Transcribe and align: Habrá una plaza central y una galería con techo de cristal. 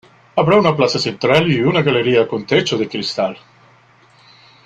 Habrá 0.35 0.57
una 0.57 0.75
plaza 0.75 0.97
central 0.97 1.51
y 1.51 1.59
una 1.61 1.83
galería 1.83 2.27
con 2.27 2.43
techo 2.47 2.75
de 2.75 2.89
cristal. 2.89 3.37